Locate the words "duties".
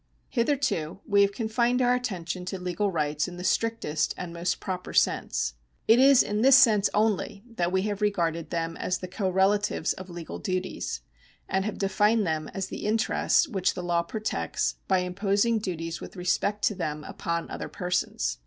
10.39-11.01, 15.59-16.01